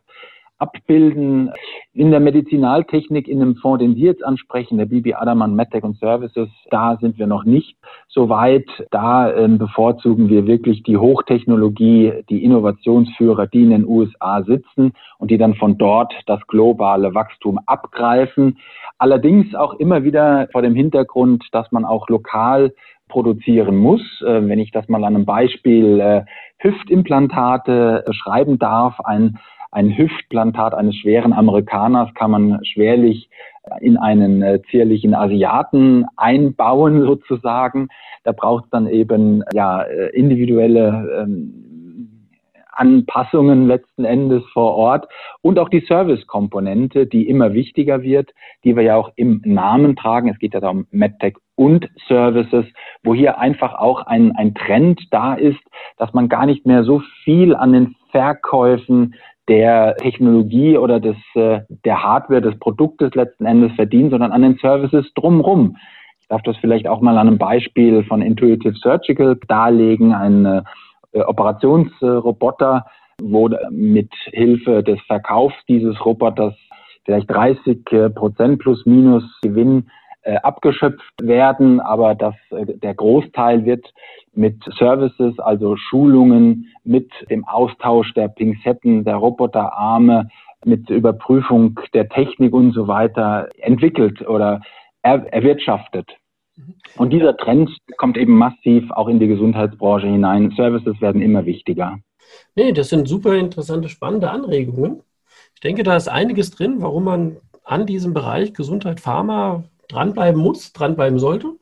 abbilden. 0.63 1.51
In 1.93 2.10
der 2.12 2.22
Medizinaltechnik, 2.22 3.27
in 3.27 3.39
dem 3.39 3.55
Fonds, 3.58 3.84
den 3.84 3.96
Sie 3.96 4.01
jetzt 4.01 4.24
ansprechen, 4.24 4.77
der 4.77 4.86
Bibi 4.86 5.13
Adaman 5.13 5.55
MedTech 5.55 5.84
und 5.84 5.98
Services, 6.00 6.50
da 6.72 6.98
sind 7.01 7.20
wir 7.20 7.27
noch 7.27 7.43
nicht 7.43 7.75
so 8.08 8.29
weit. 8.29 8.65
Da 8.91 9.34
ähm, 9.34 9.58
bevorzugen 9.58 10.29
wir 10.29 10.48
wirklich 10.48 10.84
die 10.84 10.98
Hochtechnologie, 10.98 12.24
die 12.29 12.43
Innovationsführer, 12.43 13.48
die 13.48 13.63
in 13.63 13.72
den 13.72 13.86
USA 13.86 14.43
sitzen 14.43 14.93
und 15.20 15.29
die 15.29 15.38
dann 15.38 15.55
von 15.55 15.77
dort 15.77 16.13
das 16.25 16.39
globale 16.48 17.13
Wachstum 17.13 17.60
abgreifen. 17.65 18.58
Allerdings 18.98 19.53
auch 19.53 19.74
immer 19.74 20.03
wieder 20.03 20.48
vor 20.51 20.62
dem 20.62 20.75
Hintergrund, 20.75 21.43
dass 21.51 21.72
man 21.74 21.84
auch 21.84 22.08
lokal 22.08 22.74
produzieren 23.10 23.77
muss. 23.77 24.01
Äh, 24.22 24.48
wenn 24.48 24.60
ich 24.60 24.72
das 24.72 24.88
mal 24.88 25.03
an 25.03 25.15
einem 25.15 25.25
Beispiel 25.25 26.00
äh, 26.00 26.24
Hüftimplantate 26.58 28.05
schreiben 28.12 28.58
darf, 28.58 29.00
ein 29.01 29.38
ein 29.74 29.98
Hüftplantat 29.98 30.74
eines 30.74 30.96
schweren 30.96 31.34
Amerikaners 31.34 32.13
kann 32.13 32.32
man 32.32 32.63
schwerlich 32.63 33.30
in 33.80 33.98
einen 33.98 34.42
äh, 34.42 34.62
zierlichen 34.70 35.13
Asiaten 35.13 36.06
einbauen 36.15 37.01
sozusagen. 37.06 37.88
Da 38.24 38.32
braucht 38.32 38.65
es 38.65 38.70
dann 38.70 38.88
eben 38.88 39.44
ja 39.53 39.82
äh, 39.82 40.10
individuelle 40.10 41.24
ähm, 41.24 41.70
Anpassungen 42.75 43.68
letzten 43.68 44.03
Endes 44.03 44.44
vor 44.51 44.75
Ort 44.75 45.08
und 45.42 45.60
auch 45.60 45.70
die 45.70 45.86
Service-Komponente, 45.88 47.06
die 47.06 47.27
immer 47.27 47.53
wichtiger 47.53 48.01
wird, 48.01 48.32
die 48.63 48.75
wir 48.75 48.84
ja 48.84 48.96
auch 48.96 49.12
im 49.15 49.42
Namen 49.46 49.96
tragen. 49.96 50.30
Es 50.30 50.39
geht 50.39 50.53
ja 50.53 50.60
darum 50.60 50.88
MedTech 50.92 51.36
und 51.56 51.88
Services, 52.08 52.65
wo 53.03 53.13
hier 53.13 53.38
einfach 53.38 53.75
auch 53.75 54.08
ein, 54.08 54.36
ein 54.36 54.56
Trend 54.56 55.01
da 55.12 55.36
ist, 55.36 55.60
dass 55.98 56.13
man 56.13 56.30
gar 56.30 56.46
nicht 56.46 56.65
mehr 56.65 56.84
so 56.84 57.01
viel 57.24 57.56
an 57.56 57.74
den 57.74 57.96
Verkäufen 58.12 59.15
der 59.50 59.95
Technologie 59.97 60.77
oder 60.77 61.00
des, 61.00 61.17
äh, 61.35 61.62
der 61.85 62.03
Hardware 62.03 62.41
des 62.41 62.57
Produktes 62.59 63.13
letzten 63.15 63.45
Endes 63.45 63.73
verdient, 63.73 64.12
sondern 64.12 64.31
an 64.31 64.41
den 64.41 64.57
Services 64.57 65.05
drumherum. 65.15 65.77
Ich 66.21 66.27
darf 66.27 66.41
das 66.43 66.57
vielleicht 66.57 66.88
auch 66.88 67.01
mal 67.01 67.17
an 67.17 67.27
einem 67.27 67.38
Beispiel 67.38 68.03
von 68.03 68.21
Intuitive 68.21 68.75
Surgical 68.75 69.38
darlegen, 69.47 70.13
ein 70.13 70.45
äh, 70.45 71.19
Operationsroboter, 71.19 72.85
wo 73.21 73.50
mit 73.69 74.12
Hilfe 74.31 74.81
des 74.83 75.00
Verkaufs 75.01 75.55
dieses 75.67 76.03
Roboters 76.03 76.55
vielleicht 77.05 77.29
30 77.29 77.91
äh, 77.91 78.09
Prozent 78.09 78.59
plus 78.59 78.85
minus 78.85 79.23
Gewinn 79.41 79.89
äh, 80.24 80.36
abgeschöpft 80.38 81.13
werden, 81.22 81.80
aber 81.80 82.15
das, 82.15 82.36
äh, 82.51 82.65
der 82.65 82.94
Großteil 82.94 83.65
wird 83.65 83.86
mit 84.34 84.63
Services, 84.77 85.38
also 85.39 85.75
Schulungen, 85.75 86.74
mit 86.84 87.12
dem 87.30 87.46
Austausch 87.46 88.13
der 88.13 88.30
Pinzetten, 88.30 89.03
der 89.03 89.15
Roboterarme, 89.15 90.30
mit 90.65 90.89
Überprüfung 90.89 91.80
der 91.94 92.08
Technik 92.10 92.53
und 92.53 92.72
so 92.72 92.88
weiter 92.88 93.50
entwickelt 93.58 94.25
oder 94.27 94.62
er, 95.01 95.32
erwirtschaftet. 95.34 96.10
Mhm. 96.56 96.75
Und 96.98 97.12
dieser 97.12 97.36
Trend 97.38 97.70
kommt 97.98 98.18
eben 98.18 98.38
massiv 98.38 98.89
auch 98.92 99.08
in 99.08 99.20
die 99.20 99.27
Gesundheitsbranche 99.27 100.08
hinein. 100.08 100.51
Services 100.56 101.00
werden 101.01 101.22
immer 101.22 101.46
wichtiger. 101.46 102.00
Nee, 102.56 102.72
das 102.72 102.89
sind 102.89 103.08
super 103.08 103.34
interessante, 103.36 103.89
spannende 103.89 104.30
Anregungen. 104.30 105.01
Ich 105.56 105.60
denke, 105.62 105.84
da 105.84 105.96
ist 105.96 106.08
einiges 106.08 106.51
drin, 106.51 106.77
warum 106.80 107.03
man 107.03 107.38
an 107.63 107.86
diesem 107.86 108.13
Bereich 108.13 108.53
Gesundheit, 108.53 109.00
Pharma 109.00 109.63
dranbleiben 109.93 110.41
muss, 110.41 110.73
dranbleiben 110.73 111.19
sollte. 111.19 111.55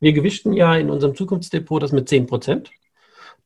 Wir 0.00 0.12
gewichten 0.12 0.52
ja 0.52 0.74
in 0.74 0.90
unserem 0.90 1.14
Zukunftsdepot 1.14 1.82
das 1.82 1.92
mit 1.92 2.08
10 2.08 2.26
Prozent. 2.26 2.70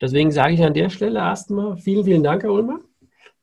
Deswegen 0.01 0.33
sage 0.33 0.55
ich 0.55 0.63
an 0.63 0.75
der 0.75 0.91
Stelle 0.91 1.19
erstmal 1.19 1.77
vielen, 1.77 2.05
vielen 2.05 2.23
Dank, 2.23 2.43
Herr 2.43 2.53
Ulmer, 2.53 2.81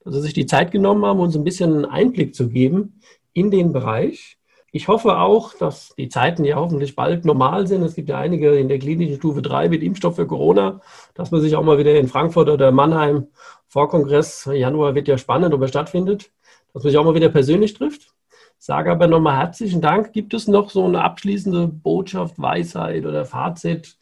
dass 0.04 0.16
Sie 0.16 0.22
sich 0.22 0.34
die 0.34 0.46
Zeit 0.46 0.72
genommen 0.72 1.06
haben, 1.06 1.20
uns 1.20 1.36
ein 1.36 1.44
bisschen 1.44 1.74
einen 1.74 1.86
Einblick 1.86 2.36
zu 2.36 2.50
geben 2.50 3.00
in 3.34 3.52
den 3.52 3.72
Bereich. 3.72 4.38
Ich 4.72 4.88
hoffe 4.88 5.18
auch, 5.18 5.54
dass 5.54 5.94
die 5.98 6.10
Zeiten 6.10 6.44
ja 6.44 6.58
hoffentlich 6.58 6.96
bald 6.96 7.26
normal 7.26 7.68
sind. 7.68 7.84
Es 7.84 7.96
gibt 7.96 8.10
ja 8.10 8.18
einige 8.18 8.58
in 8.58 8.68
der 8.68 8.80
klinischen 8.80 9.16
Stufe 9.16 9.42
3 9.42 9.70
mit 9.70 9.84
Impfstoff 9.84 10.16
für 10.16 10.28
Corona, 10.28 10.82
dass 11.14 11.32
man 11.32 11.42
sich 11.42 11.56
auch 11.56 11.64
mal 11.64 11.78
wieder 11.78 11.96
in 11.96 12.08
Frankfurt 12.08 12.50
oder 12.50 12.72
Mannheim 12.72 13.28
vor 13.68 13.90
Kongress, 13.90 14.50
Januar 14.52 14.96
wird 14.96 15.08
ja 15.08 15.18
spannend, 15.18 15.54
ob 15.54 15.62
er 15.62 15.68
stattfindet, 15.68 16.32
dass 16.74 16.84
man 16.84 16.92
sich 16.92 16.98
auch 16.98 17.06
mal 17.06 17.16
wieder 17.16 17.30
persönlich 17.30 17.74
trifft. 17.74 18.14
Sage 18.60 18.92
aber 18.92 19.08
nochmal 19.08 19.38
herzlichen 19.38 19.82
Dank. 19.82 20.14
Gibt 20.14 20.34
es 20.34 20.48
noch 20.48 20.70
so 20.70 20.86
eine 20.86 21.04
abschließende 21.04 21.68
Botschaft, 21.68 22.42
Weisheit 22.42 23.06
oder 23.06 23.26
Fazit, 23.26 23.98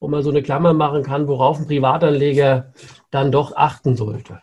wo 0.00 0.08
man 0.08 0.22
so 0.22 0.30
eine 0.30 0.42
Klammer 0.42 0.72
machen 0.72 1.02
kann, 1.02 1.28
worauf 1.28 1.58
ein 1.58 1.66
Privatanleger 1.66 2.72
dann 3.10 3.32
doch 3.32 3.56
achten 3.56 3.96
sollte? 3.96 4.40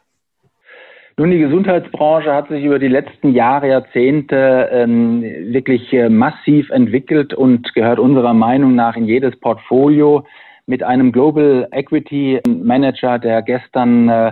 Nun, 1.15 1.29
die 1.29 1.37
Gesundheitsbranche 1.37 2.33
hat 2.33 2.49
sich 2.49 2.63
über 2.63 2.79
die 2.79 2.87
letzten 2.87 3.33
Jahre, 3.33 3.69
Jahrzehnte 3.69 4.69
ähm, 4.71 5.21
wirklich 5.21 5.93
äh, 5.93 6.09
massiv 6.09 6.71
entwickelt 6.71 7.35
und 7.35 7.71
gehört 7.75 7.99
unserer 7.99 8.33
Meinung 8.33 8.73
nach 8.73 8.95
in 8.95 9.05
jedes 9.05 9.39
Portfolio 9.39 10.25
mit 10.65 10.81
einem 10.81 11.11
Global 11.11 11.67
Equity 11.71 12.41
Manager, 12.47 13.19
der 13.19 13.43
gestern 13.43 14.09
äh, 14.09 14.31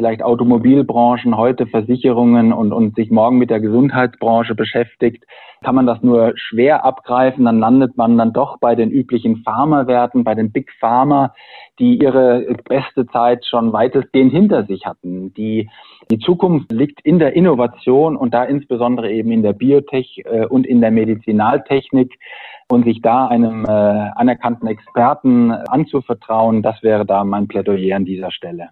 vielleicht 0.00 0.22
Automobilbranchen, 0.22 1.36
heute 1.36 1.66
Versicherungen 1.66 2.54
und, 2.54 2.72
und 2.72 2.96
sich 2.96 3.10
morgen 3.10 3.36
mit 3.36 3.50
der 3.50 3.60
Gesundheitsbranche 3.60 4.54
beschäftigt, 4.54 5.24
kann 5.62 5.74
man 5.74 5.84
das 5.84 6.02
nur 6.02 6.32
schwer 6.36 6.86
abgreifen. 6.86 7.44
Dann 7.44 7.58
landet 7.58 7.98
man 7.98 8.16
dann 8.16 8.32
doch 8.32 8.58
bei 8.60 8.74
den 8.74 8.90
üblichen 8.90 9.42
Pharmawerten, 9.42 10.24
bei 10.24 10.34
den 10.34 10.52
Big 10.52 10.72
Pharma, 10.80 11.34
die 11.78 11.98
ihre 12.02 12.46
beste 12.66 13.04
Zeit 13.08 13.44
schon 13.44 13.74
weitestgehend 13.74 14.32
hinter 14.32 14.64
sich 14.64 14.86
hatten. 14.86 15.34
Die, 15.34 15.68
die 16.10 16.18
Zukunft 16.18 16.72
liegt 16.72 17.02
in 17.02 17.18
der 17.18 17.34
Innovation 17.34 18.16
und 18.16 18.32
da 18.32 18.44
insbesondere 18.44 19.10
eben 19.10 19.30
in 19.30 19.42
der 19.42 19.52
Biotech 19.52 20.22
äh, 20.24 20.46
und 20.46 20.66
in 20.66 20.80
der 20.80 20.92
Medizinaltechnik 20.92 22.18
und 22.70 22.86
sich 22.86 23.02
da 23.02 23.26
einem 23.26 23.66
äh, 23.66 23.68
anerkannten 23.68 24.66
Experten 24.66 25.50
anzuvertrauen, 25.50 26.62
das 26.62 26.82
wäre 26.82 27.04
da 27.04 27.22
mein 27.22 27.48
Plädoyer 27.48 27.96
an 27.96 28.06
dieser 28.06 28.30
Stelle. 28.30 28.70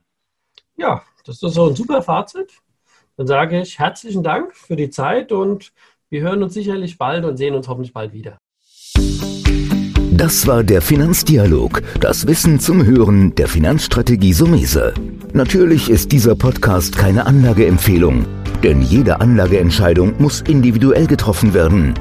Ja, 0.79 1.03
das 1.25 1.43
ist 1.43 1.55
so 1.55 1.69
ein 1.69 1.75
super 1.75 2.03
Fazit. 2.03 2.53
Dann 3.17 3.27
sage 3.27 3.61
ich 3.61 3.81
herzlichen 3.81 4.23
Dank 4.23 4.55
für 4.55 4.77
die 4.77 4.91
Zeit 4.91 5.33
und 5.33 5.73
wir 6.09 6.23
hören 6.23 6.41
uns 6.41 6.55
sicherlich 6.55 6.97
bald 6.97 7.25
und 7.25 7.37
sehen 7.37 7.57
uns 7.57 7.67
hoffentlich 7.67 7.93
bald 7.93 8.13
wieder. 8.13 8.39
Das 10.13 10.47
war 10.47 10.63
der 10.63 10.81
Finanzdialog, 10.81 11.83
das 12.01 12.29
Wissen 12.29 12.61
zum 12.61 12.87
Hören 12.87 13.35
der 13.35 13.49
Finanzstrategie 13.49 14.33
Sumese. 14.33 14.95
Natürlich 15.33 15.91
ist 15.91 16.13
dieser 16.13 16.37
Podcast 16.37 16.97
keine 16.97 17.27
Anlageempfehlung, 17.27 18.27
denn 18.63 18.81
jede 18.81 19.21
Anlageentscheidung 19.21 20.15
muss 20.19 20.43
individuell 20.43 21.09
getroffen 21.09 21.55
werden. 21.55 21.95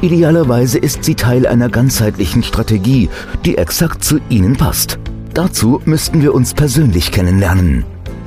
Idealerweise 0.00 0.78
ist 0.78 1.04
sie 1.04 1.14
Teil 1.14 1.46
einer 1.46 1.68
ganzheitlichen 1.68 2.42
Strategie, 2.42 3.08
die 3.44 3.56
exakt 3.56 4.02
zu 4.02 4.18
Ihnen 4.28 4.56
passt. 4.56 4.98
Dazu 5.32 5.80
müssten 5.84 6.22
wir 6.22 6.34
uns 6.34 6.54
persönlich 6.54 7.12
kennenlernen. 7.12 7.84